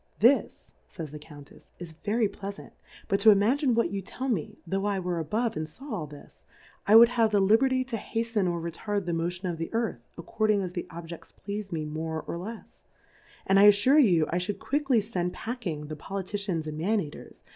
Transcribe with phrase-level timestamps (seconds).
[0.19, 2.71] 'This^f ays the Cotmtefs^ is very pleafant,
[3.07, 6.43] but to imagine what you tell me, tho' I were above, and faw all this,
[6.87, 10.63] I would have the Liberty to haften or retard the Motion of the Earth, according
[10.63, 12.81] as tlie Objefts pleas'd me more or lefsj
[13.45, 17.41] and T alTure you I fliould quickly fend pack ing the Toiitkiajts and Man eaters.